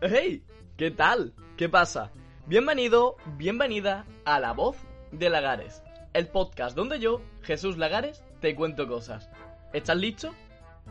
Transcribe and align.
¡Hey! 0.00 0.44
¿Qué 0.76 0.92
tal? 0.92 1.34
¿Qué 1.56 1.68
pasa? 1.68 2.12
Bienvenido, 2.46 3.16
bienvenida 3.36 4.06
a 4.24 4.38
La 4.38 4.52
Voz 4.52 4.76
de 5.10 5.28
Lagares, 5.28 5.82
el 6.12 6.28
podcast 6.28 6.76
donde 6.76 7.00
yo, 7.00 7.20
Jesús 7.42 7.78
Lagares, 7.78 8.22
te 8.40 8.54
cuento 8.54 8.86
cosas. 8.86 9.28
¿Estás 9.72 9.96
listo? 9.96 10.32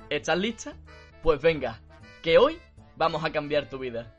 ¿Estás 0.10 0.38
lista? 0.38 0.76
Pues 1.24 1.42
venga, 1.42 1.82
que 2.22 2.38
hoy 2.38 2.58
vamos 2.98 3.24
a 3.24 3.32
cambiar 3.32 3.70
tu 3.70 3.80
vida. 3.80 4.14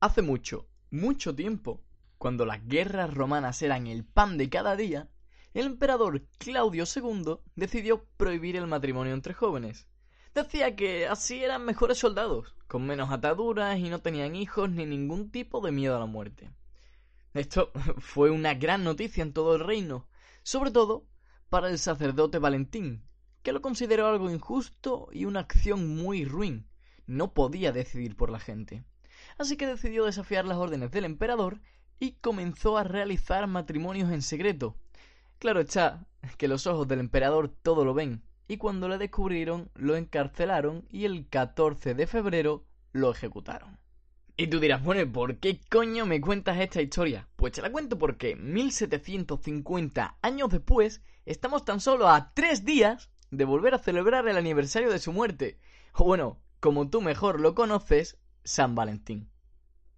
Hace 0.00 0.20
mucho, 0.20 0.66
mucho 0.90 1.36
tiempo, 1.36 1.84
cuando 2.18 2.44
las 2.46 2.66
guerras 2.66 3.14
romanas 3.14 3.62
eran 3.62 3.86
el 3.86 4.04
pan 4.04 4.36
de 4.38 4.50
cada 4.50 4.74
día, 4.74 5.08
el 5.54 5.66
emperador 5.66 6.26
Claudio 6.38 6.82
II 6.82 7.36
decidió 7.54 8.06
prohibir 8.16 8.56
el 8.56 8.66
matrimonio 8.66 9.14
entre 9.14 9.34
jóvenes. 9.34 9.86
Decía 10.34 10.76
que 10.76 11.08
así 11.08 11.42
eran 11.42 11.64
mejores 11.64 11.98
soldados, 11.98 12.54
con 12.68 12.86
menos 12.86 13.10
ataduras 13.10 13.78
y 13.78 13.88
no 13.90 13.98
tenían 13.98 14.36
hijos 14.36 14.70
ni 14.70 14.86
ningún 14.86 15.30
tipo 15.30 15.60
de 15.60 15.72
miedo 15.72 15.96
a 15.96 15.98
la 15.98 16.06
muerte. 16.06 16.50
Esto 17.34 17.72
fue 17.98 18.30
una 18.30 18.54
gran 18.54 18.84
noticia 18.84 19.22
en 19.22 19.32
todo 19.32 19.56
el 19.56 19.64
reino, 19.64 20.06
sobre 20.44 20.70
todo 20.70 21.04
para 21.48 21.68
el 21.68 21.80
sacerdote 21.80 22.38
Valentín, 22.38 23.02
que 23.42 23.52
lo 23.52 23.60
consideró 23.60 24.06
algo 24.06 24.30
injusto 24.30 25.08
y 25.12 25.24
una 25.24 25.40
acción 25.40 25.96
muy 25.96 26.24
ruin. 26.24 26.68
No 27.06 27.34
podía 27.34 27.72
decidir 27.72 28.16
por 28.16 28.30
la 28.30 28.38
gente. 28.38 28.84
Así 29.36 29.56
que 29.56 29.66
decidió 29.66 30.04
desafiar 30.04 30.44
las 30.44 30.58
órdenes 30.58 30.92
del 30.92 31.06
emperador 31.06 31.60
y 31.98 32.12
comenzó 32.12 32.78
a 32.78 32.84
realizar 32.84 33.48
matrimonios 33.48 34.12
en 34.12 34.22
secreto. 34.22 34.76
Claro 35.40 35.58
está 35.60 36.06
que 36.38 36.46
los 36.46 36.68
ojos 36.68 36.86
del 36.86 37.00
emperador 37.00 37.48
todo 37.48 37.84
lo 37.84 37.94
ven, 37.94 38.22
y 38.50 38.56
cuando 38.56 38.88
le 38.88 38.98
descubrieron 38.98 39.70
lo 39.76 39.94
encarcelaron 39.94 40.84
y 40.90 41.04
el 41.04 41.28
14 41.28 41.94
de 41.94 42.08
febrero 42.08 42.64
lo 42.90 43.12
ejecutaron. 43.12 43.78
Y 44.36 44.48
tú 44.48 44.58
dirás, 44.58 44.82
bueno, 44.82 45.12
¿por 45.12 45.36
qué 45.36 45.60
coño 45.70 46.04
me 46.04 46.20
cuentas 46.20 46.58
esta 46.58 46.82
historia? 46.82 47.28
Pues 47.36 47.52
te 47.52 47.62
la 47.62 47.70
cuento 47.70 47.96
porque 47.96 48.34
1750 48.34 50.16
años 50.20 50.50
después 50.50 51.00
estamos 51.26 51.64
tan 51.64 51.78
solo 51.78 52.08
a 52.08 52.34
tres 52.34 52.64
días 52.64 53.08
de 53.30 53.44
volver 53.44 53.72
a 53.72 53.78
celebrar 53.78 54.26
el 54.26 54.36
aniversario 54.36 54.90
de 54.90 54.98
su 54.98 55.12
muerte. 55.12 55.60
O 55.92 56.02
bueno, 56.02 56.40
como 56.58 56.90
tú 56.90 57.02
mejor 57.02 57.38
lo 57.38 57.54
conoces, 57.54 58.18
San 58.42 58.74
Valentín. 58.74 59.30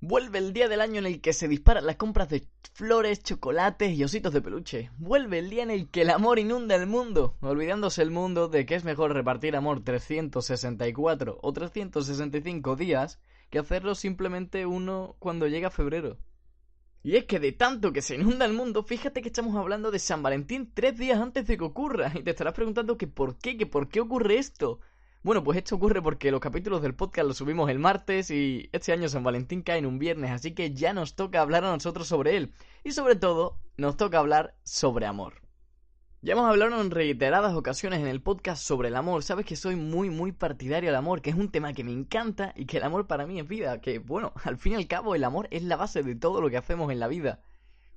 Vuelve 0.05 0.39
el 0.39 0.53
día 0.53 0.69
del 0.69 0.81
año 0.81 0.99
en 0.99 1.07
el 1.07 1.21
que 1.21 1.33
se 1.33 1.47
disparan 1.47 1.87
las 1.87 1.95
compras 1.95 2.29
de 2.29 2.45
flores, 2.73 3.23
chocolates 3.23 3.97
y 3.97 4.03
ositos 4.03 4.33
de 4.33 4.43
peluche. 4.43 4.91
Vuelve 4.99 5.39
el 5.39 5.49
día 5.49 5.63
en 5.63 5.71
el 5.71 5.89
que 5.91 6.03
el 6.03 6.11
amor 6.11 6.41
inunda 6.41 6.75
el 6.75 6.89
mundo, 6.89 7.37
olvidándose 7.41 8.03
el 8.03 8.11
mundo 8.11 8.49
de 8.49 8.67
que 8.67 8.75
es 8.75 8.83
mejor 8.83 9.13
repartir 9.13 9.55
amor 9.55 9.85
364 9.85 11.39
o 11.41 11.53
365 11.53 12.75
días 12.75 13.21
que 13.49 13.61
hacerlo 13.61 13.95
simplemente 13.95 14.67
uno 14.67 15.15
cuando 15.21 15.47
llega 15.47 15.71
febrero. 15.71 16.19
Y 17.05 17.15
es 17.15 17.27
que 17.27 17.39
de 17.39 17.53
tanto 17.53 17.93
que 17.93 18.03
se 18.03 18.17
inunda 18.17 18.45
el 18.45 18.55
mundo, 18.55 18.83
fíjate 18.83 19.23
que 19.23 19.29
estamos 19.29 19.55
hablando 19.55 19.93
de 19.93 20.01
San 20.01 20.21
Valentín 20.21 20.73
tres 20.75 20.99
días 20.99 21.21
antes 21.21 21.47
de 21.47 21.57
que 21.57 21.63
ocurra. 21.63 22.11
Y 22.17 22.25
te 22.25 22.31
estarás 22.31 22.55
preguntando 22.55 22.99
que 22.99 23.07
por 23.07 23.39
qué, 23.39 23.57
que 23.57 23.67
por 23.67 23.89
qué 23.89 24.01
ocurre 24.01 24.39
esto. 24.39 24.81
Bueno, 25.25 25.45
pues 25.45 25.57
esto 25.57 25.77
ocurre 25.77 26.03
porque 26.03 26.33
los 26.33 26.41
capítulos 26.41 26.83
del 26.83 26.97
podcast 26.97 27.29
los 27.29 27.37
subimos 27.37 27.71
el 27.71 27.79
martes 27.79 28.29
y 28.33 28.69
este 28.73 28.93
año 28.93 29.09
San 29.09 29.23
Valentín 29.23 29.63
cae 29.63 29.79
en 29.79 29.87
un 29.87 30.01
viernes, 30.01 30.33
así 30.33 30.53
que 30.53 30.75
ya 30.75 30.93
nos 30.93 31.15
toca 31.15 31.41
hablar 31.41 31.65
a 31.65 31.71
nosotros 31.71 32.09
sobre 32.09 32.37
él. 32.37 32.53
Y 32.83 32.91
sobre 32.91 33.15
todo, 33.15 33.57
nos 33.77 33.97
toca 33.97 34.19
hablar 34.19 34.57
sobre 34.65 35.07
amor. 35.07 35.35
Ya 36.23 36.33
hemos 36.33 36.49
hablado 36.49 36.81
en 36.81 36.91
reiteradas 36.91 37.55
ocasiones 37.55 38.01
en 38.01 38.09
el 38.09 38.21
podcast 38.21 38.65
sobre 38.65 38.89
el 38.89 38.97
amor. 38.97 39.23
Sabes 39.23 39.47
que 39.47 39.55
soy 39.55 39.77
muy, 39.77 40.11
muy 40.11 40.33
partidario 40.33 40.91
del 40.91 40.97
amor, 40.97 41.23
que 41.23 41.31
es 41.31 41.37
un 41.37 41.53
tema 41.53 41.73
que 41.73 41.85
me 41.85 41.93
encanta 41.93 42.53
y 42.57 42.67
que 42.67 42.79
el 42.79 42.83
amor 42.83 43.07
para 43.07 43.25
mí 43.25 43.39
es 43.39 43.47
vida. 43.47 43.81
Que, 43.81 44.01
bueno, 44.01 44.33
al 44.43 44.57
fin 44.57 44.73
y 44.73 44.77
al 44.77 44.89
cabo, 44.89 45.15
el 45.15 45.23
amor 45.23 45.47
es 45.53 45.63
la 45.63 45.77
base 45.77 46.03
de 46.03 46.17
todo 46.17 46.41
lo 46.41 46.51
que 46.51 46.57
hacemos 46.57 46.91
en 46.91 46.99
la 46.99 47.07
vida. 47.07 47.41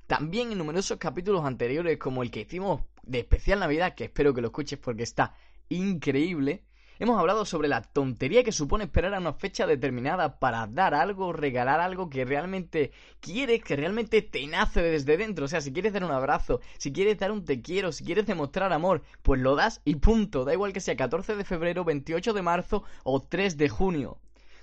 También 0.06 0.52
en 0.52 0.59
numerosos 0.59 1.00
capítulos 1.00 1.44
anteriores, 1.44 1.97
como 1.97 2.22
el 2.22 2.30
que 2.30 2.41
hicimos 2.41 2.81
de 3.02 3.18
especial 3.18 3.62
Navidad, 3.62 3.96
que 3.96 4.03
espero 4.03 4.35
que 4.35 4.41
lo 4.41 4.50
escuches 4.50 4.78
porque 4.78 5.02
está 5.02 5.34
increíble, 5.69 6.65
Hemos 6.97 7.19
hablado 7.19 7.44
sobre 7.44 7.67
la 7.67 7.81
tontería 7.81 8.45
que 8.45 8.53
supone 8.53 8.85
esperar 8.85 9.13
a 9.13 9.19
una 9.19 9.33
fecha 9.33 9.67
determinada 9.67 10.39
para 10.39 10.66
dar 10.66 10.94
algo, 10.94 11.33
regalar 11.33 11.81
algo 11.81 12.09
que 12.09 12.23
realmente 12.23 12.91
quieres, 13.19 13.61
que 13.61 13.75
realmente 13.75 14.22
te 14.22 14.47
nace 14.47 14.81
desde 14.81 15.17
dentro. 15.17 15.44
O 15.44 15.47
sea, 15.50 15.59
si 15.59 15.73
quieres 15.73 15.91
dar 15.91 16.05
un 16.05 16.11
abrazo, 16.11 16.61
si 16.78 16.94
quieres 16.94 17.19
dar 17.19 17.34
un 17.34 17.44
te 17.44 17.61
quiero, 17.61 17.91
si 17.91 18.05
quieres 18.05 18.25
demostrar 18.25 18.72
amor, 18.72 19.01
pues 19.23 19.41
lo 19.41 19.57
das 19.57 19.81
y 19.84 19.95
punto. 19.95 20.45
Da 20.45 20.53
igual 20.53 20.72
que 20.72 20.79
sea 20.79 20.95
14 20.95 21.35
de 21.35 21.44
febrero, 21.44 21.84
28 21.84 22.31
de 22.31 22.41
marzo 22.41 22.84
o 23.03 23.22
3 23.22 23.57
de 23.57 23.67
junio. 23.67 24.17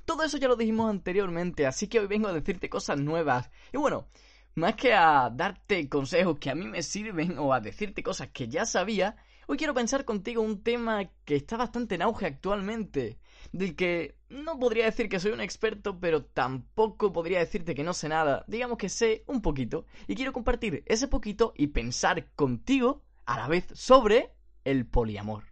Todo 0.06 0.22
eso 0.24 0.38
ya 0.38 0.48
lo 0.48 0.56
dijimos 0.56 0.88
anteriormente, 0.88 1.66
así 1.66 1.86
que 1.86 2.00
hoy 2.00 2.06
vengo 2.06 2.28
a 2.28 2.32
decirte 2.32 2.70
cosas 2.70 2.98
nuevas. 2.98 3.50
Y 3.74 3.76
bueno, 3.76 4.06
más 4.54 4.74
que 4.74 4.94
a 4.94 5.28
darte 5.30 5.86
consejos 5.90 6.38
que 6.38 6.48
a 6.48 6.54
mí 6.54 6.66
me 6.66 6.82
sirven 6.82 7.38
o 7.38 7.52
a 7.52 7.60
decirte 7.60 8.02
cosas 8.02 8.28
que 8.28 8.48
ya 8.48 8.64
sabía, 8.64 9.16
Hoy 9.48 9.56
quiero 9.56 9.74
pensar 9.74 10.04
contigo 10.04 10.40
un 10.40 10.62
tema 10.62 11.10
que 11.24 11.34
está 11.34 11.56
bastante 11.56 11.96
en 11.96 12.02
auge 12.02 12.26
actualmente, 12.26 13.18
del 13.50 13.74
que 13.74 14.14
no 14.28 14.56
podría 14.60 14.84
decir 14.84 15.08
que 15.08 15.18
soy 15.18 15.32
un 15.32 15.40
experto, 15.40 15.98
pero 15.98 16.24
tampoco 16.24 17.12
podría 17.12 17.40
decirte 17.40 17.74
que 17.74 17.82
no 17.82 17.92
sé 17.92 18.08
nada, 18.08 18.44
digamos 18.46 18.78
que 18.78 18.88
sé 18.88 19.24
un 19.26 19.42
poquito, 19.42 19.84
y 20.06 20.14
quiero 20.14 20.32
compartir 20.32 20.84
ese 20.86 21.08
poquito 21.08 21.54
y 21.56 21.68
pensar 21.68 22.30
contigo 22.36 23.02
a 23.26 23.36
la 23.36 23.48
vez 23.48 23.66
sobre 23.72 24.32
el 24.62 24.86
poliamor. 24.86 25.42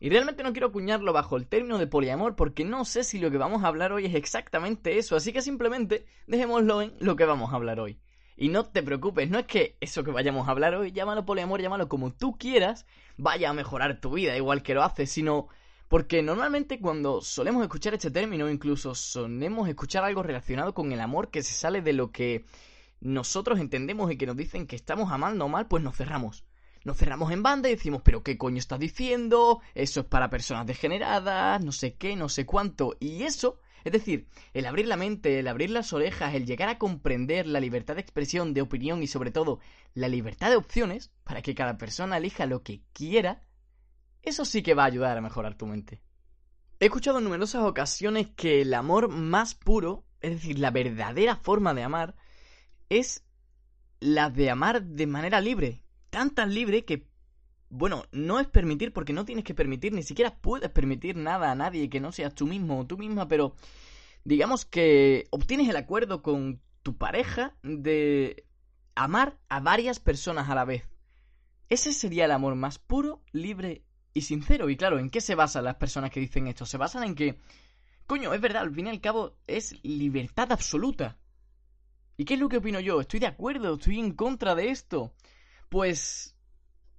Y 0.00 0.10
realmente 0.10 0.42
no 0.42 0.52
quiero 0.52 0.68
acuñarlo 0.68 1.14
bajo 1.14 1.38
el 1.38 1.48
término 1.48 1.78
de 1.78 1.86
poliamor 1.86 2.36
porque 2.36 2.66
no 2.66 2.84
sé 2.84 3.04
si 3.04 3.18
lo 3.18 3.30
que 3.30 3.38
vamos 3.38 3.64
a 3.64 3.68
hablar 3.68 3.90
hoy 3.90 4.04
es 4.04 4.14
exactamente 4.14 4.98
eso, 4.98 5.16
así 5.16 5.32
que 5.32 5.40
simplemente 5.40 6.04
dejémoslo 6.26 6.82
en 6.82 6.92
lo 7.00 7.16
que 7.16 7.24
vamos 7.24 7.52
a 7.52 7.56
hablar 7.56 7.80
hoy. 7.80 7.98
Y 8.40 8.50
no 8.50 8.66
te 8.66 8.84
preocupes, 8.84 9.28
no 9.28 9.40
es 9.40 9.46
que 9.46 9.76
eso 9.80 10.04
que 10.04 10.12
vayamos 10.12 10.46
a 10.46 10.52
hablar 10.52 10.76
hoy, 10.76 10.92
llámalo 10.92 11.24
poliamor, 11.24 11.60
llámalo 11.60 11.88
como 11.88 12.12
tú 12.12 12.38
quieras, 12.38 12.86
vaya 13.16 13.50
a 13.50 13.52
mejorar 13.52 14.00
tu 14.00 14.12
vida 14.12 14.36
igual 14.36 14.62
que 14.62 14.74
lo 14.74 14.84
hace, 14.84 15.08
sino 15.08 15.48
porque 15.88 16.22
normalmente 16.22 16.78
cuando 16.78 17.20
solemos 17.20 17.64
escuchar 17.64 17.94
este 17.94 18.12
término, 18.12 18.48
incluso 18.48 18.94
solemos 18.94 19.68
escuchar 19.68 20.04
algo 20.04 20.22
relacionado 20.22 20.72
con 20.72 20.92
el 20.92 21.00
amor 21.00 21.32
que 21.32 21.42
se 21.42 21.52
sale 21.52 21.82
de 21.82 21.92
lo 21.94 22.12
que 22.12 22.44
nosotros 23.00 23.58
entendemos 23.58 24.08
y 24.12 24.16
que 24.16 24.26
nos 24.26 24.36
dicen 24.36 24.68
que 24.68 24.76
estamos 24.76 25.10
amando 25.10 25.48
mal, 25.48 25.66
pues 25.66 25.82
nos 25.82 25.96
cerramos. 25.96 26.44
Nos 26.84 26.96
cerramos 26.96 27.32
en 27.32 27.42
banda 27.42 27.68
y 27.68 27.74
decimos, 27.74 28.02
pero 28.04 28.22
¿qué 28.22 28.38
coño 28.38 28.58
estás 28.58 28.78
diciendo? 28.78 29.62
Eso 29.74 30.00
es 30.00 30.06
para 30.06 30.30
personas 30.30 30.64
degeneradas, 30.64 31.64
no 31.64 31.72
sé 31.72 31.96
qué, 31.96 32.14
no 32.14 32.28
sé 32.28 32.46
cuánto. 32.46 32.96
Y 33.00 33.24
eso 33.24 33.58
es 33.84 33.92
decir, 33.92 34.28
el 34.54 34.66
abrir 34.66 34.86
la 34.86 34.96
mente, 34.96 35.38
el 35.38 35.48
abrir 35.48 35.70
las 35.70 35.92
orejas, 35.92 36.34
el 36.34 36.46
llegar 36.46 36.68
a 36.68 36.78
comprender 36.78 37.46
la 37.46 37.60
libertad 37.60 37.94
de 37.94 38.00
expresión, 38.00 38.54
de 38.54 38.62
opinión 38.62 39.02
y 39.02 39.06
sobre 39.06 39.30
todo 39.30 39.60
la 39.94 40.08
libertad 40.08 40.50
de 40.50 40.56
opciones 40.56 41.10
para 41.24 41.42
que 41.42 41.54
cada 41.54 41.78
persona 41.78 42.16
elija 42.16 42.46
lo 42.46 42.62
que 42.62 42.82
quiera, 42.92 43.42
eso 44.22 44.44
sí 44.44 44.62
que 44.62 44.74
va 44.74 44.84
a 44.84 44.86
ayudar 44.86 45.16
a 45.16 45.22
mejorar 45.22 45.56
tu 45.56 45.66
mente. 45.66 46.02
He 46.80 46.86
escuchado 46.86 47.18
en 47.18 47.24
numerosas 47.24 47.62
ocasiones 47.64 48.28
que 48.36 48.60
el 48.60 48.72
amor 48.74 49.08
más 49.08 49.54
puro, 49.54 50.04
es 50.20 50.32
decir, 50.32 50.58
la 50.58 50.70
verdadera 50.70 51.36
forma 51.36 51.74
de 51.74 51.82
amar, 51.82 52.14
es 52.88 53.24
la 54.00 54.30
de 54.30 54.50
amar 54.50 54.82
de 54.82 55.06
manera 55.06 55.40
libre, 55.40 55.82
tan 56.10 56.30
tan 56.30 56.54
libre 56.54 56.84
que 56.84 57.08
bueno, 57.70 58.04
no 58.12 58.40
es 58.40 58.46
permitir 58.46 58.92
porque 58.92 59.12
no 59.12 59.24
tienes 59.24 59.44
que 59.44 59.54
permitir, 59.54 59.92
ni 59.92 60.02
siquiera 60.02 60.36
puedes 60.36 60.70
permitir 60.70 61.16
nada 61.16 61.50
a 61.50 61.54
nadie 61.54 61.90
que 61.90 62.00
no 62.00 62.12
seas 62.12 62.34
tú 62.34 62.46
mismo 62.46 62.80
o 62.80 62.86
tú 62.86 62.96
misma, 62.96 63.28
pero 63.28 63.54
digamos 64.24 64.64
que 64.64 65.26
obtienes 65.30 65.68
el 65.68 65.76
acuerdo 65.76 66.22
con 66.22 66.60
tu 66.82 66.96
pareja 66.96 67.54
de 67.62 68.46
amar 68.94 69.38
a 69.48 69.60
varias 69.60 70.00
personas 70.00 70.48
a 70.48 70.54
la 70.54 70.64
vez. 70.64 70.88
Ese 71.68 71.92
sería 71.92 72.24
el 72.24 72.30
amor 72.30 72.54
más 72.54 72.78
puro, 72.78 73.22
libre 73.32 73.84
y 74.14 74.22
sincero. 74.22 74.70
Y 74.70 74.76
claro, 74.76 74.98
¿en 74.98 75.10
qué 75.10 75.20
se 75.20 75.34
basan 75.34 75.64
las 75.64 75.76
personas 75.76 76.10
que 76.10 76.20
dicen 76.20 76.46
esto? 76.46 76.64
Se 76.64 76.78
basan 76.78 77.04
en 77.04 77.14
que, 77.14 77.38
coño, 78.06 78.32
es 78.32 78.40
verdad, 78.40 78.62
al 78.62 78.74
fin 78.74 78.86
y 78.86 78.90
al 78.90 79.00
cabo 79.00 79.36
es 79.46 79.76
libertad 79.84 80.50
absoluta. 80.50 81.18
¿Y 82.16 82.24
qué 82.24 82.34
es 82.34 82.40
lo 82.40 82.48
que 82.48 82.56
opino 82.56 82.80
yo? 82.80 83.00
¿Estoy 83.00 83.20
de 83.20 83.26
acuerdo? 83.26 83.74
¿Estoy 83.74 83.98
en 83.98 84.12
contra 84.12 84.54
de 84.54 84.70
esto? 84.70 85.12
Pues 85.68 86.37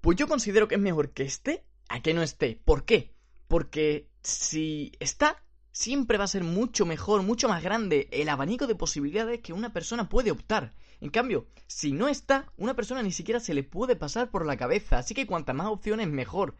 pues 0.01 0.17
yo 0.17 0.27
considero 0.27 0.67
que 0.67 0.75
es 0.75 0.81
mejor 0.81 1.11
que 1.11 1.23
esté 1.23 1.65
a 1.89 2.01
que 2.01 2.13
no 2.13 2.21
esté. 2.21 2.61
¿Por 2.63 2.85
qué? 2.85 3.13
Porque 3.47 4.09
si 4.21 4.91
está, 4.99 5.43
siempre 5.71 6.17
va 6.17 6.25
a 6.25 6.27
ser 6.27 6.43
mucho 6.43 6.85
mejor, 6.85 7.23
mucho 7.23 7.49
más 7.49 7.63
grande 7.63 8.07
el 8.11 8.29
abanico 8.29 8.67
de 8.67 8.75
posibilidades 8.75 9.41
que 9.41 9.53
una 9.53 9.73
persona 9.73 10.09
puede 10.09 10.31
optar. 10.31 10.73
En 11.01 11.09
cambio, 11.09 11.47
si 11.67 11.93
no 11.93 12.07
está, 12.07 12.51
una 12.57 12.75
persona 12.75 13.01
ni 13.01 13.11
siquiera 13.11 13.39
se 13.39 13.53
le 13.53 13.63
puede 13.63 13.95
pasar 13.95 14.29
por 14.29 14.45
la 14.45 14.57
cabeza, 14.57 14.97
así 14.97 15.13
que 15.13 15.27
cuantas 15.27 15.55
más 15.55 15.67
opciones 15.67 16.07
mejor. 16.07 16.55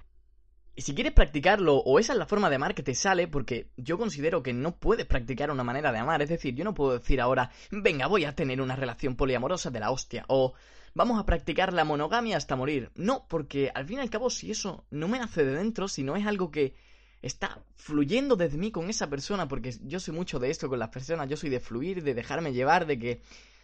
Y 0.76 0.82
si 0.82 0.96
quieres 0.96 1.12
practicarlo, 1.12 1.76
o 1.76 2.00
esa 2.00 2.14
es 2.14 2.20
la 2.20 2.26
forma 2.26 2.50
de 2.50 2.56
amar 2.56 2.74
que 2.74 2.84
te 2.84 2.96
sale, 2.96 3.28
porque 3.28 3.70
yo 3.76 3.98
considero 3.98 4.42
que 4.42 4.54
no 4.54 4.78
puedes 4.78 5.06
practicar 5.06 5.52
una 5.52 5.66
manera 5.66 5.92
de 5.92 6.00
amar, 6.00 6.22
es 6.22 6.30
decir, 6.30 6.56
yo 6.56 6.64
no 6.64 6.74
puedo 6.74 6.98
decir 6.98 7.20
ahora, 7.20 7.52
venga, 7.70 8.08
voy 8.08 8.24
a 8.24 8.34
tener 8.34 8.62
una 8.62 8.78
relación 8.78 9.18
poliamorosa 9.18 9.72
de 9.72 9.82
la 9.82 9.92
hostia, 9.92 10.24
o 10.30 10.54
vamos 10.94 11.20
a 11.20 11.26
practicar 11.26 11.74
la 11.74 11.84
monogamia 11.84 12.38
hasta 12.38 12.56
morir. 12.56 12.92
No, 12.96 13.26
porque 13.28 13.72
al 13.74 13.86
fin 13.86 13.98
y 13.98 14.02
al 14.02 14.10
cabo, 14.10 14.30
si 14.30 14.52
eso 14.52 14.86
no 14.90 15.08
me 15.08 15.20
nace 15.20 15.44
de 15.44 15.56
dentro, 15.56 15.88
si 15.88 16.04
no 16.04 16.16
es 16.16 16.26
algo 16.26 16.52
que 16.52 16.76
está 17.22 17.62
fluyendo 17.76 18.36
desde 18.36 18.58
mí 18.58 18.72
con 18.72 18.90
esa 18.90 19.10
persona, 19.10 19.48
porque 19.48 19.76
yo 19.84 20.00
soy 20.00 20.14
mucho 20.14 20.40
de 20.40 20.50
esto 20.50 20.70
con 20.70 20.80
las 20.80 20.90
personas, 20.90 21.28
yo 21.30 21.38
soy 21.38 21.50
de 21.50 21.60
fluir, 21.60 22.04
de 22.04 22.14
dejarme 22.14 22.54
llevar, 22.54 22.86
de 22.86 22.98
que 22.98 23.22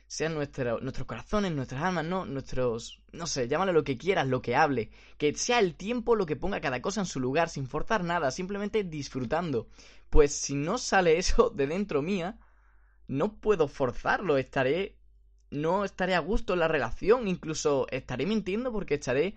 sean 0.07 0.35
nuestros 0.35 1.07
corazones, 1.07 1.51
nuestras 1.51 1.81
almas, 1.81 2.05
no, 2.05 2.25
nuestros, 2.25 3.01
no 3.11 3.25
sé, 3.27 3.47
llámalo 3.47 3.73
lo 3.73 3.83
que 3.83 3.97
quieras, 3.97 4.27
lo 4.27 4.41
que 4.41 4.55
hable, 4.55 4.91
que 5.17 5.33
sea 5.35 5.59
el 5.59 5.75
tiempo 5.75 6.15
lo 6.15 6.25
que 6.25 6.35
ponga 6.35 6.61
cada 6.61 6.81
cosa 6.81 7.01
en 7.01 7.07
su 7.07 7.19
lugar, 7.19 7.49
sin 7.49 7.67
forzar 7.67 8.03
nada, 8.03 8.31
simplemente 8.31 8.83
disfrutando. 8.83 9.67
Pues 10.09 10.33
si 10.33 10.55
no 10.55 10.77
sale 10.77 11.17
eso 11.17 11.49
de 11.49 11.67
dentro 11.67 12.01
mía, 12.01 12.37
no 13.07 13.33
puedo 13.33 13.67
forzarlo, 13.67 14.37
estaré, 14.37 14.95
no 15.55 15.85
estaré 15.85 16.15
a 16.15 16.19
gusto 16.19 16.53
en 16.53 16.59
la 16.59 16.67
relación, 16.67 17.27
incluso 17.27 17.87
estaré 17.91 18.25
mintiendo 18.25 18.71
porque 18.71 18.95
estaré 18.95 19.35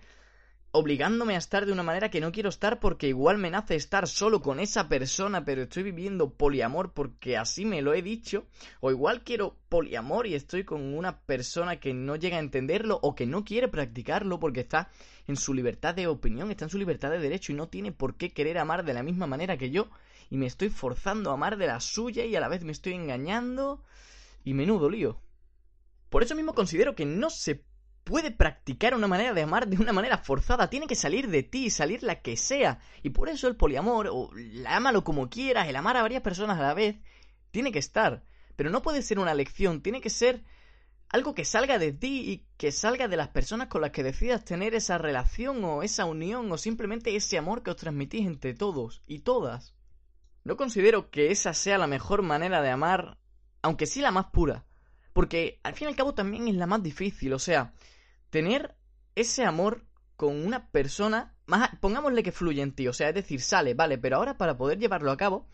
obligándome 0.71 1.35
a 1.35 1.39
estar 1.39 1.65
de 1.65 1.73
una 1.73 1.83
manera 1.83 2.11
que 2.11 2.21
no 2.21 2.31
quiero 2.31 2.51
estar 2.51 2.79
porque 2.79 3.09
igual 3.09 3.39
me 3.39 3.51
nace 3.51 3.75
estar 3.75 4.07
solo 4.07 4.43
con 4.43 4.61
esa 4.61 4.89
persona, 4.89 5.45
pero 5.45 5.63
estoy 5.63 5.83
viviendo 5.83 6.35
poliamor 6.35 6.93
porque 6.93 7.37
así 7.37 7.65
me 7.65 7.81
lo 7.81 7.95
he 7.95 8.03
dicho, 8.03 8.45
o 8.81 8.91
igual 8.91 9.25
quiero 9.25 9.57
poliamor 9.69 10.27
y 10.27 10.35
estoy 10.35 10.65
con 10.65 10.95
una 10.95 11.21
persona 11.21 11.81
que 11.81 11.95
no 11.95 12.17
llega 12.17 12.37
a 12.37 12.41
entenderlo 12.41 12.99
o 13.03 13.15
que 13.15 13.27
no 13.27 13.45
quiere 13.45 13.69
practicarlo 13.69 14.39
porque 14.39 14.61
está 14.61 14.91
en 15.27 15.37
su 15.37 15.55
libertad 15.55 15.95
de 15.95 16.07
opinión, 16.07 16.51
está 16.51 16.65
en 16.65 16.71
su 16.71 16.79
libertad 16.79 17.11
de 17.11 17.19
derecho 17.19 17.53
y 17.53 17.55
no 17.55 17.69
tiene 17.69 17.93
por 17.93 18.17
qué 18.17 18.31
querer 18.31 18.59
amar 18.59 18.85
de 18.85 18.95
la 18.95 19.03
misma 19.03 19.27
manera 19.27 19.57
que 19.57 19.71
yo. 19.71 19.89
Y 20.31 20.37
me 20.37 20.47
estoy 20.47 20.69
forzando 20.69 21.31
a 21.31 21.35
amar 21.35 21.57
de 21.57 21.67
la 21.67 21.81
suya 21.81 22.25
y 22.25 22.37
a 22.37 22.41
la 22.41 22.49
vez 22.49 22.63
me 22.63 22.73
estoy 22.73 22.95
engañando. 22.95 23.83
Y 24.45 24.55
menudo 24.55 24.89
lío. 24.89 25.19
Por 26.09 26.23
eso 26.23 26.35
mismo 26.35 26.55
considero 26.55 26.95
que 26.95 27.05
no 27.05 27.31
se 27.31 27.65
puede 28.05 28.31
practicar 28.31 28.95
una 28.95 29.07
manera 29.07 29.35
de 29.35 29.43
amar 29.43 29.69
de 29.69 29.77
una 29.77 29.93
manera 29.93 30.19
forzada, 30.19 30.71
tiene 30.71 30.87
que 30.87 30.95
salir 30.95 31.29
de 31.29 31.43
ti, 31.43 31.69
salir 31.69 32.03
la 32.03 32.23
que 32.23 32.37
sea. 32.37 32.81
Y 33.03 33.11
por 33.11 33.29
eso 33.29 33.49
el 33.49 33.57
poliamor, 33.57 34.09
o 34.11 34.31
ámalo 34.67 35.05
como 35.05 35.29
quieras, 35.29 35.69
el 35.69 35.77
amar 35.77 35.97
a 35.99 36.03
varias 36.03 36.23
personas 36.23 36.59
a 36.59 36.63
la 36.63 36.75
vez, 36.75 36.97
tiene 37.51 37.71
que 37.71 37.79
estar. 37.79 38.25
Pero 38.57 38.71
no 38.71 38.83
puede 38.83 39.03
ser 39.03 39.19
una 39.19 39.35
lección, 39.35 39.83
tiene 39.83 40.01
que 40.01 40.11
ser 40.11 40.43
algo 41.11 41.35
que 41.35 41.45
salga 41.45 41.79
de 41.79 41.93
ti 41.93 42.31
y 42.31 42.47
que 42.57 42.73
salga 42.73 43.09
de 43.09 43.17
las 43.17 43.29
personas 43.29 43.69
con 43.69 43.81
las 43.81 43.91
que 43.91 44.03
decidas 44.03 44.45
tener 44.45 44.75
esa 44.75 44.99
relación 44.99 45.65
o 45.65 45.83
esa 45.83 46.05
unión 46.05 46.51
o 46.51 46.59
simplemente 46.59 47.15
ese 47.15 47.39
amor 47.39 47.63
que 47.63 47.71
os 47.71 47.77
transmitís 47.77 48.27
entre 48.27 48.55
todos 48.55 49.03
y 49.07 49.21
todas. 49.21 49.75
No 50.45 50.57
considero 50.57 51.11
que 51.11 51.31
esa 51.31 51.53
sea 51.53 51.79
la 51.79 51.87
mejor 51.87 52.23
manera 52.23 52.63
de 52.63 52.71
amar, 52.71 53.19
aunque 53.63 53.87
sí 53.87 54.01
la 54.01 54.11
más 54.11 54.27
pura. 54.27 54.65
Porque 55.19 55.59
al 55.65 55.75
fin 55.75 55.89
y 55.89 55.91
al 55.91 55.97
cabo 55.97 56.15
también 56.15 56.47
es 56.47 56.55
la 56.55 56.69
más 56.69 56.81
difícil, 56.81 57.33
o 57.33 57.41
sea, 57.41 57.75
tener 58.31 58.77
ese 59.17 59.45
amor 59.45 59.85
con 60.15 60.47
una 60.47 60.71
persona, 60.71 61.35
pongámosle 61.81 62.23
que 62.23 62.31
fluye 62.31 62.63
en 62.63 62.71
ti, 62.71 62.87
o 62.87 62.93
sea, 62.93 63.09
es 63.09 63.17
decir, 63.17 63.41
sale, 63.41 63.75
vale, 63.75 63.99
pero 63.99 64.15
ahora 64.15 64.39
para 64.39 64.57
poder 64.57 64.79
llevarlo 64.79 65.11
a 65.11 65.17
cabo, 65.17 65.49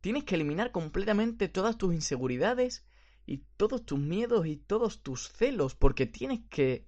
tienes 0.00 0.22
que 0.22 0.36
eliminar 0.36 0.70
completamente 0.70 1.48
todas 1.48 1.78
tus 1.78 1.92
inseguridades 1.92 2.84
y 3.26 3.38
todos 3.56 3.84
tus 3.84 3.98
miedos 3.98 4.46
y 4.46 4.56
todos 4.56 5.02
tus 5.02 5.32
celos, 5.32 5.74
porque 5.74 6.06
tienes 6.06 6.38
que 6.48 6.86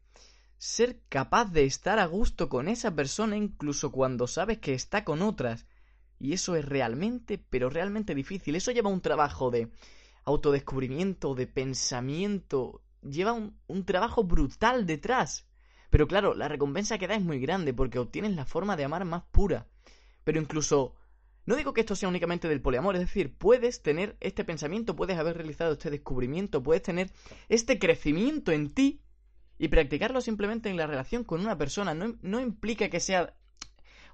ser 0.56 1.00
capaz 1.08 1.46
de 1.46 1.64
estar 1.64 1.99
a 1.99 2.06
gusto 2.06 2.49
con 2.49 2.69
esa 2.69 2.94
persona 2.94 3.37
incluso 3.37 3.90
cuando 3.90 4.28
sabes 4.28 4.58
que 4.58 4.75
está 4.75 5.02
con 5.02 5.20
otras. 5.20 5.66
Y 6.20 6.32
eso 6.32 6.55
es 6.55 6.64
realmente, 6.64 7.38
pero 7.38 7.70
realmente 7.70 8.14
difícil. 8.14 8.55
Eso 8.55 8.70
lleva 8.70 8.88
un 8.88 9.00
trabajo 9.00 9.50
de 9.50 9.69
autodescubrimiento, 10.25 11.35
de 11.35 11.47
pensamiento, 11.47 12.82
lleva 13.03 13.32
un, 13.32 13.85
trabajo 13.85 14.25
brutal 14.25 14.87
detrás. 14.87 15.47
Pero 15.91 16.09
claro, 16.09 16.35
la 16.35 16.49
recompensa 16.49 16.99
que 16.99 17.06
da 17.06 17.15
es 17.15 17.23
muy 17.23 17.38
grande 17.38 17.73
porque 17.73 17.99
obtienes 17.99 18.35
la 18.35 18.47
forma 18.47 18.76
de 18.76 18.85
amar 18.85 19.05
más 19.05 19.23
pura. 19.31 19.69
Pero 20.25 20.41
incluso, 20.41 20.97
no 21.47 21.56
digo 21.56 21.73
que 21.73 21.82
esto 21.82 21.94
sea 21.94 22.09
únicamente 22.09 22.49
del 22.49 22.62
poliamor, 22.62 22.97
es 22.97 23.03
decir, 23.03 23.37
puedes 23.37 23.82
tener 23.82 24.17
este 24.21 24.44
pensamiento, 24.44 24.97
puedes 24.97 25.19
haber 25.19 25.37
realizado 25.37 25.75
este 25.75 25.91
descubrimiento, 25.91 26.62
puedes 26.62 26.82
tener 26.82 27.12
este 27.49 27.79
crecimiento 27.79 28.50
en 28.50 28.71
ti 28.71 29.03
y 29.59 29.69
practicarlo 29.69 30.21
simplemente 30.21 30.69
en 30.69 30.76
la 30.76 30.87
relación 30.87 31.23
con 31.23 31.41
una 31.41 31.56
persona. 31.56 31.94
No, 31.94 32.17
no 32.23 32.41
implica 32.41 32.88
que 32.88 33.00
sea 33.00 33.37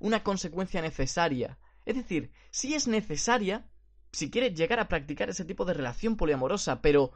una 0.01 0.23
consecuencia 0.23 0.83
necesaria. 0.83 1.59
Es 1.87 1.97
decir, 1.97 2.31
sí 2.51 2.75
es 2.75 2.89
necesaria 2.89 3.70
si 4.13 4.31
quieres 4.31 4.55
llegar 4.55 4.81
a 4.81 4.89
practicar 4.89 5.31
ese 5.31 5.45
tipo 5.45 5.65
de 5.65 5.75
relación 5.75 6.17
poliamorosa, 6.17 6.83
pero 6.83 7.13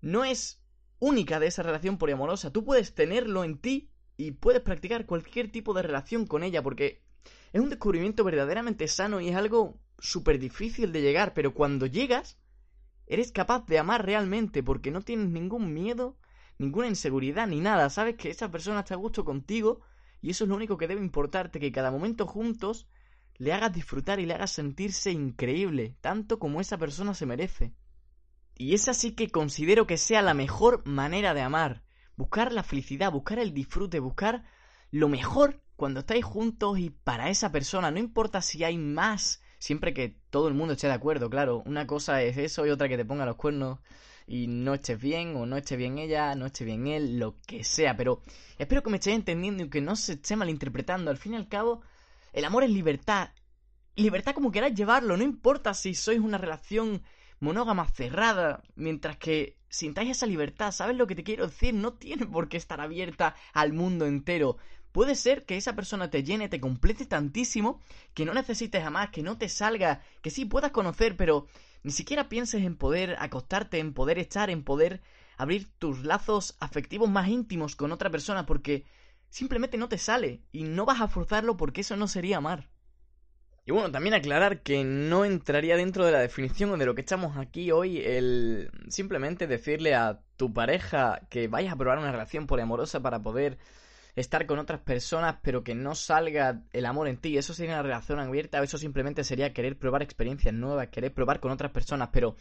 no 0.00 0.24
es 0.24 0.62
única 0.98 1.40
de 1.40 1.46
esa 1.46 1.62
relación 1.62 1.98
poliamorosa. 1.98 2.52
Tú 2.52 2.64
puedes 2.64 2.94
tenerlo 2.94 3.44
en 3.44 3.58
ti 3.58 3.90
y 4.16 4.32
puedes 4.32 4.62
practicar 4.62 5.06
cualquier 5.06 5.50
tipo 5.50 5.74
de 5.74 5.82
relación 5.82 6.26
con 6.26 6.42
ella 6.42 6.62
porque 6.62 7.02
es 7.52 7.60
un 7.60 7.70
descubrimiento 7.70 8.24
verdaderamente 8.24 8.88
sano 8.88 9.20
y 9.20 9.28
es 9.28 9.36
algo 9.36 9.80
súper 9.98 10.38
difícil 10.38 10.92
de 10.92 11.02
llegar, 11.02 11.34
pero 11.34 11.54
cuando 11.54 11.86
llegas, 11.86 12.38
eres 13.06 13.32
capaz 13.32 13.66
de 13.66 13.78
amar 13.78 14.04
realmente 14.04 14.62
porque 14.62 14.90
no 14.90 15.02
tienes 15.02 15.28
ningún 15.28 15.72
miedo, 15.72 16.16
ninguna 16.58 16.88
inseguridad 16.88 17.46
ni 17.46 17.60
nada. 17.60 17.90
Sabes 17.90 18.16
que 18.16 18.30
esa 18.30 18.50
persona 18.50 18.80
está 18.80 18.94
a 18.94 18.98
gusto 18.98 19.24
contigo 19.24 19.80
y 20.20 20.30
eso 20.30 20.44
es 20.44 20.50
lo 20.50 20.56
único 20.56 20.76
que 20.78 20.88
debe 20.88 21.00
importarte, 21.00 21.60
que 21.60 21.72
cada 21.72 21.90
momento 21.90 22.26
juntos 22.26 22.86
le 23.36 23.52
hagas 23.52 23.72
disfrutar 23.72 24.20
y 24.20 24.26
le 24.26 24.34
hagas 24.34 24.52
sentirse 24.52 25.10
increíble, 25.10 25.96
tanto 26.00 26.38
como 26.38 26.60
esa 26.60 26.78
persona 26.78 27.14
se 27.14 27.26
merece. 27.26 27.74
Y 28.56 28.74
es 28.74 28.88
así 28.88 29.12
que 29.12 29.30
considero 29.30 29.86
que 29.86 29.96
sea 29.96 30.22
la 30.22 30.34
mejor 30.34 30.86
manera 30.86 31.34
de 31.34 31.40
amar. 31.40 31.82
Buscar 32.16 32.52
la 32.52 32.62
felicidad, 32.62 33.10
buscar 33.10 33.40
el 33.40 33.52
disfrute, 33.52 33.98
buscar 33.98 34.44
lo 34.92 35.08
mejor 35.08 35.60
cuando 35.74 36.00
estáis 36.00 36.24
juntos 36.24 36.78
y 36.78 36.90
para 36.90 37.30
esa 37.30 37.50
persona. 37.50 37.90
No 37.90 37.98
importa 37.98 38.40
si 38.40 38.62
hay 38.62 38.78
más, 38.78 39.42
siempre 39.58 39.92
que 39.92 40.20
todo 40.30 40.46
el 40.46 40.54
mundo 40.54 40.74
esté 40.74 40.86
de 40.86 40.92
acuerdo, 40.92 41.28
claro. 41.28 41.64
Una 41.66 41.86
cosa 41.86 42.22
es 42.22 42.36
eso 42.36 42.64
y 42.64 42.70
otra 42.70 42.88
que 42.88 42.96
te 42.96 43.04
ponga 43.04 43.26
los 43.26 43.36
cuernos 43.36 43.80
y 44.26 44.46
no 44.46 44.74
estés 44.74 45.00
bien 45.00 45.34
o 45.36 45.46
no 45.46 45.56
esté 45.56 45.76
bien 45.76 45.98
ella, 45.98 46.34
no 46.36 46.46
esté 46.46 46.64
bien 46.64 46.86
él, 46.86 47.18
lo 47.18 47.40
que 47.46 47.64
sea. 47.64 47.96
Pero 47.96 48.22
espero 48.58 48.84
que 48.84 48.90
me 48.90 48.98
estéis 48.98 49.16
entendiendo 49.16 49.64
y 49.64 49.70
que 49.70 49.80
no 49.80 49.96
se 49.96 50.12
esté 50.12 50.36
malinterpretando. 50.36 51.10
Al 51.10 51.18
fin 51.18 51.32
y 51.34 51.36
al 51.36 51.48
cabo, 51.48 51.82
el 52.34 52.44
amor 52.44 52.64
es 52.64 52.70
libertad. 52.70 53.30
Libertad 53.94 54.34
como 54.34 54.50
queráis 54.50 54.74
llevarlo, 54.74 55.16
no 55.16 55.22
importa 55.22 55.72
si 55.72 55.94
sois 55.94 56.18
una 56.18 56.36
relación 56.36 57.02
monógama 57.38 57.86
cerrada, 57.86 58.62
mientras 58.74 59.16
que 59.18 59.56
sintáis 59.68 60.10
esa 60.10 60.26
libertad, 60.26 60.72
¿sabes 60.72 60.96
lo 60.96 61.06
que 61.06 61.14
te 61.14 61.22
quiero 61.22 61.46
decir? 61.46 61.74
No 61.74 61.94
tiene 61.94 62.26
por 62.26 62.48
qué 62.48 62.56
estar 62.56 62.80
abierta 62.80 63.36
al 63.52 63.72
mundo 63.72 64.06
entero. 64.06 64.56
Puede 64.90 65.14
ser 65.14 65.44
que 65.44 65.56
esa 65.56 65.76
persona 65.76 66.10
te 66.10 66.24
llene, 66.24 66.48
te 66.48 66.60
complete 66.60 67.06
tantísimo, 67.06 67.80
que 68.14 68.24
no 68.24 68.34
necesites 68.34 68.84
a 68.84 68.90
más, 68.90 69.10
que 69.10 69.22
no 69.22 69.38
te 69.38 69.48
salga, 69.48 70.02
que 70.20 70.30
sí 70.30 70.44
puedas 70.44 70.72
conocer, 70.72 71.16
pero 71.16 71.46
ni 71.84 71.92
siquiera 71.92 72.28
pienses 72.28 72.64
en 72.64 72.76
poder 72.76 73.16
acostarte, 73.20 73.78
en 73.78 73.94
poder 73.94 74.18
estar, 74.18 74.50
en 74.50 74.64
poder 74.64 75.02
abrir 75.36 75.70
tus 75.78 76.02
lazos 76.04 76.56
afectivos 76.58 77.10
más 77.10 77.28
íntimos 77.28 77.76
con 77.76 77.92
otra 77.92 78.10
persona, 78.10 78.44
porque 78.44 78.84
simplemente 79.34 79.76
no 79.78 79.88
te 79.88 79.98
sale 79.98 80.42
y 80.52 80.62
no 80.62 80.86
vas 80.86 81.00
a 81.00 81.08
forzarlo 81.08 81.56
porque 81.56 81.80
eso 81.80 81.96
no 81.96 82.06
sería 82.06 82.36
amar. 82.36 82.68
Y 83.66 83.72
bueno, 83.72 83.90
también 83.90 84.14
aclarar 84.14 84.62
que 84.62 84.84
no 84.84 85.24
entraría 85.24 85.76
dentro 85.76 86.06
de 86.06 86.12
la 86.12 86.20
definición 86.20 86.78
de 86.78 86.86
lo 86.86 86.94
que 86.94 87.00
estamos 87.00 87.36
aquí 87.36 87.72
hoy 87.72 87.98
el 87.98 88.70
simplemente 88.90 89.48
decirle 89.48 89.96
a 89.96 90.20
tu 90.36 90.52
pareja 90.52 91.26
que 91.30 91.48
vayas 91.48 91.72
a 91.72 91.76
probar 91.76 91.98
una 91.98 92.12
relación 92.12 92.46
poliamorosa 92.46 93.00
para 93.00 93.22
poder 93.22 93.58
estar 94.14 94.46
con 94.46 94.60
otras 94.60 94.82
personas, 94.82 95.38
pero 95.42 95.64
que 95.64 95.74
no 95.74 95.96
salga 95.96 96.62
el 96.72 96.86
amor 96.86 97.08
en 97.08 97.16
ti. 97.16 97.36
Eso 97.36 97.54
sería 97.54 97.74
una 97.74 97.82
relación 97.82 98.20
abierta, 98.20 98.62
eso 98.62 98.78
simplemente 98.78 99.24
sería 99.24 99.52
querer 99.52 99.76
probar 99.76 100.02
experiencias 100.02 100.54
nuevas, 100.54 100.90
querer 100.90 101.12
probar 101.12 101.40
con 101.40 101.50
otras 101.50 101.72
personas, 101.72 102.10
pero 102.12 102.36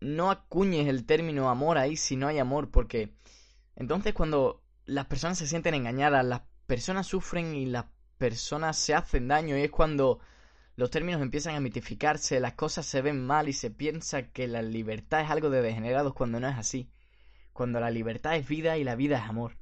no 0.00 0.30
acuñes 0.30 0.88
el 0.88 1.04
término 1.04 1.50
amor 1.50 1.76
ahí 1.76 1.96
si 1.96 2.16
no 2.16 2.28
hay 2.28 2.38
amor, 2.38 2.70
porque 2.70 3.12
entonces 3.76 4.14
cuando 4.14 4.62
las 4.88 5.06
personas 5.06 5.36
se 5.36 5.46
sienten 5.46 5.74
engañadas, 5.74 6.24
las 6.24 6.42
personas 6.66 7.06
sufren 7.06 7.54
y 7.54 7.66
las 7.66 7.84
personas 8.16 8.76
se 8.78 8.94
hacen 8.94 9.28
daño 9.28 9.56
y 9.56 9.62
es 9.62 9.70
cuando 9.70 10.18
los 10.76 10.90
términos 10.90 11.20
empiezan 11.20 11.54
a 11.54 11.60
mitificarse, 11.60 12.40
las 12.40 12.54
cosas 12.54 12.86
se 12.86 13.02
ven 13.02 13.24
mal 13.24 13.50
y 13.50 13.52
se 13.52 13.70
piensa 13.70 14.30
que 14.30 14.48
la 14.48 14.62
libertad 14.62 15.20
es 15.20 15.30
algo 15.30 15.50
de 15.50 15.60
degenerados 15.60 16.14
cuando 16.14 16.40
no 16.40 16.48
es 16.48 16.56
así, 16.56 16.88
cuando 17.52 17.80
la 17.80 17.90
libertad 17.90 18.36
es 18.36 18.48
vida 18.48 18.78
y 18.78 18.84
la 18.84 18.96
vida 18.96 19.18
es 19.18 19.28
amor. 19.28 19.58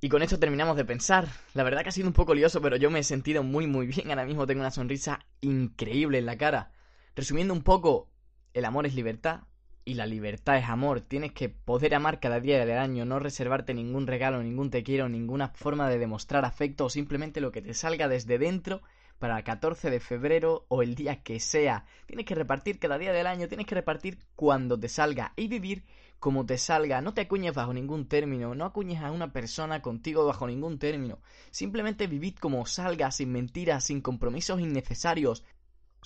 Y 0.00 0.08
con 0.08 0.22
esto 0.22 0.38
terminamos 0.38 0.76
de 0.76 0.84
pensar. 0.86 1.28
La 1.52 1.62
verdad 1.62 1.82
que 1.82 1.90
ha 1.90 1.92
sido 1.92 2.08
un 2.08 2.14
poco 2.14 2.34
lioso, 2.34 2.62
pero 2.62 2.76
yo 2.76 2.90
me 2.90 3.00
he 3.00 3.02
sentido 3.02 3.42
muy 3.42 3.66
muy 3.66 3.86
bien. 3.86 4.10
Ahora 4.10 4.24
mismo 4.24 4.46
tengo 4.46 4.60
una 4.60 4.70
sonrisa 4.70 5.20
increíble 5.40 6.18
en 6.18 6.26
la 6.26 6.38
cara. 6.38 6.72
Resumiendo 7.14 7.52
un 7.52 7.62
poco, 7.62 8.10
el 8.54 8.64
amor 8.64 8.86
es 8.86 8.94
libertad 8.94 9.40
y 9.86 9.94
la 9.94 10.04
libertad 10.04 10.58
es 10.58 10.68
amor. 10.68 11.00
Tienes 11.00 11.32
que 11.32 11.48
poder 11.48 11.94
amar 11.94 12.18
cada 12.18 12.40
día 12.40 12.66
del 12.66 12.76
año, 12.76 13.04
no 13.06 13.20
reservarte 13.20 13.72
ningún 13.72 14.08
regalo, 14.08 14.42
ningún 14.42 14.68
te 14.68 14.82
quiero, 14.82 15.08
ninguna 15.08 15.48
forma 15.50 15.88
de 15.88 15.98
demostrar 15.98 16.44
afecto 16.44 16.86
o 16.86 16.90
simplemente 16.90 17.40
lo 17.40 17.52
que 17.52 17.62
te 17.62 17.72
salga 17.72 18.08
desde 18.08 18.36
dentro 18.36 18.82
para 19.20 19.38
el 19.38 19.44
14 19.44 19.88
de 19.90 20.00
febrero 20.00 20.66
o 20.68 20.82
el 20.82 20.96
día 20.96 21.22
que 21.22 21.38
sea. 21.38 21.86
Tienes 22.06 22.26
que 22.26 22.34
repartir 22.34 22.80
cada 22.80 22.98
día 22.98 23.12
del 23.12 23.28
año, 23.28 23.46
tienes 23.46 23.66
que 23.66 23.76
repartir 23.76 24.18
cuando 24.34 24.78
te 24.78 24.88
salga 24.88 25.32
y 25.36 25.46
vivir 25.46 25.84
como 26.18 26.44
te 26.44 26.58
salga. 26.58 27.00
No 27.00 27.14
te 27.14 27.20
acuñes 27.20 27.54
bajo 27.54 27.72
ningún 27.72 28.08
término, 28.08 28.56
no 28.56 28.64
acuñes 28.64 29.00
a 29.02 29.12
una 29.12 29.32
persona 29.32 29.82
contigo 29.82 30.26
bajo 30.26 30.48
ningún 30.48 30.80
término. 30.80 31.20
Simplemente 31.52 32.08
vivid 32.08 32.34
como 32.36 32.66
salga, 32.66 33.12
sin 33.12 33.30
mentiras, 33.30 33.84
sin 33.84 34.00
compromisos 34.00 34.60
innecesarios. 34.60 35.44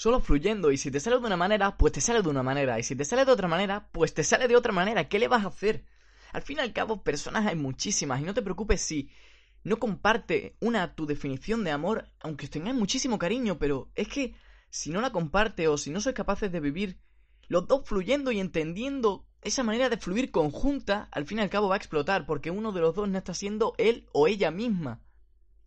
Solo 0.00 0.20
fluyendo, 0.20 0.72
y 0.72 0.78
si 0.78 0.90
te 0.90 0.98
sale 0.98 1.18
de 1.18 1.26
una 1.26 1.36
manera, 1.36 1.76
pues 1.76 1.92
te 1.92 2.00
sale 2.00 2.22
de 2.22 2.28
una 2.30 2.42
manera, 2.42 2.78
y 2.78 2.82
si 2.82 2.96
te 2.96 3.04
sale 3.04 3.26
de 3.26 3.32
otra 3.32 3.48
manera, 3.48 3.90
pues 3.92 4.14
te 4.14 4.24
sale 4.24 4.48
de 4.48 4.56
otra 4.56 4.72
manera. 4.72 5.10
¿Qué 5.10 5.18
le 5.18 5.28
vas 5.28 5.44
a 5.44 5.48
hacer? 5.48 5.84
Al 6.32 6.40
fin 6.40 6.56
y 6.56 6.60
al 6.60 6.72
cabo, 6.72 7.02
personas 7.02 7.46
hay 7.46 7.54
muchísimas, 7.54 8.18
y 8.18 8.24
no 8.24 8.32
te 8.32 8.40
preocupes 8.40 8.80
si 8.80 9.10
no 9.62 9.78
comparte 9.78 10.56
una 10.58 10.94
tu 10.94 11.04
definición 11.04 11.64
de 11.64 11.72
amor, 11.72 12.08
aunque 12.20 12.46
os 12.46 12.50
tengáis 12.50 12.74
muchísimo 12.74 13.18
cariño, 13.18 13.58
pero 13.58 13.90
es 13.94 14.08
que 14.08 14.34
si 14.70 14.88
no 14.88 15.02
la 15.02 15.12
comparte 15.12 15.68
o 15.68 15.76
si 15.76 15.90
no 15.90 16.00
sois 16.00 16.16
capaces 16.16 16.50
de 16.50 16.60
vivir 16.60 16.98
los 17.48 17.68
dos 17.68 17.86
fluyendo 17.86 18.32
y 18.32 18.40
entendiendo 18.40 19.26
esa 19.42 19.64
manera 19.64 19.90
de 19.90 19.98
fluir 19.98 20.30
conjunta, 20.30 21.10
al 21.12 21.26
fin 21.26 21.40
y 21.40 21.42
al 21.42 21.50
cabo 21.50 21.68
va 21.68 21.74
a 21.74 21.76
explotar, 21.76 22.24
porque 22.24 22.50
uno 22.50 22.72
de 22.72 22.80
los 22.80 22.94
dos 22.94 23.06
no 23.06 23.18
está 23.18 23.34
siendo 23.34 23.74
él 23.76 24.08
o 24.14 24.28
ella 24.28 24.50
misma. 24.50 25.02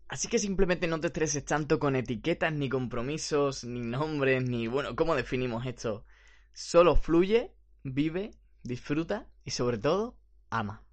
Así 0.07 0.27
que 0.27 0.39
simplemente 0.39 0.87
no 0.87 0.99
te 0.99 1.07
estreses 1.07 1.45
tanto 1.45 1.79
con 1.79 1.95
etiquetas, 1.95 2.53
ni 2.53 2.69
compromisos, 2.69 3.63
ni 3.63 3.81
nombres, 3.81 4.43
ni 4.43 4.67
bueno, 4.67 4.95
¿cómo 4.95 5.15
definimos 5.15 5.65
esto? 5.65 6.05
Solo 6.53 6.95
fluye, 6.95 7.51
vive, 7.83 8.31
disfruta 8.61 9.27
y 9.43 9.51
sobre 9.51 9.77
todo, 9.77 10.15
ama. 10.49 10.83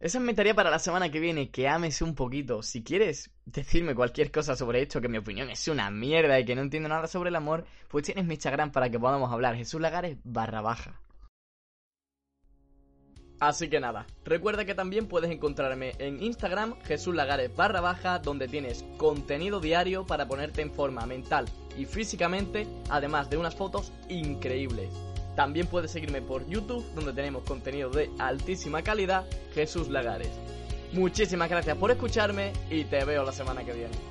Esa 0.00 0.18
es 0.18 0.24
mi 0.24 0.32
tarea 0.32 0.54
para 0.54 0.70
la 0.70 0.78
semana 0.78 1.10
que 1.10 1.18
viene, 1.18 1.50
que 1.50 1.68
ames 1.68 2.02
un 2.02 2.14
poquito. 2.14 2.62
Si 2.62 2.84
quieres 2.84 3.32
decirme 3.44 3.96
cualquier 3.96 4.30
cosa 4.30 4.54
sobre 4.54 4.80
esto, 4.80 5.00
que 5.00 5.08
mi 5.08 5.18
opinión 5.18 5.50
es 5.50 5.66
una 5.66 5.90
mierda 5.90 6.38
y 6.38 6.44
que 6.44 6.54
no 6.54 6.62
entiendo 6.62 6.88
nada 6.88 7.08
sobre 7.08 7.30
el 7.30 7.36
amor, 7.36 7.66
pues 7.88 8.04
tienes 8.04 8.24
mi 8.24 8.34
Instagram 8.34 8.70
para 8.70 8.90
que 8.90 9.00
podamos 9.00 9.32
hablar. 9.32 9.56
Jesús 9.56 9.80
Lagares 9.80 10.16
barra 10.22 10.60
baja. 10.60 11.00
Así 13.40 13.68
que 13.68 13.78
nada, 13.78 14.06
recuerda 14.24 14.64
que 14.64 14.74
también 14.74 15.06
puedes 15.06 15.30
encontrarme 15.30 15.92
en 15.98 16.20
Instagram 16.20 16.74
Jesús 16.82 17.14
Lagares 17.14 17.50
donde 18.22 18.48
tienes 18.48 18.84
contenido 18.96 19.60
diario 19.60 20.04
para 20.06 20.26
ponerte 20.26 20.62
en 20.62 20.72
forma 20.72 21.06
mental 21.06 21.46
y 21.76 21.84
físicamente, 21.84 22.66
además 22.90 23.30
de 23.30 23.36
unas 23.36 23.54
fotos 23.54 23.92
increíbles. 24.08 24.90
También 25.36 25.68
puedes 25.68 25.92
seguirme 25.92 26.20
por 26.20 26.48
YouTube, 26.48 26.84
donde 26.96 27.12
tenemos 27.12 27.44
contenido 27.44 27.90
de 27.90 28.10
altísima 28.18 28.82
calidad, 28.82 29.24
Jesús 29.54 29.88
Lagares. 29.88 30.32
Muchísimas 30.92 31.48
gracias 31.48 31.76
por 31.76 31.92
escucharme 31.92 32.52
y 32.70 32.84
te 32.84 33.04
veo 33.04 33.22
la 33.22 33.32
semana 33.32 33.62
que 33.62 33.72
viene. 33.72 34.07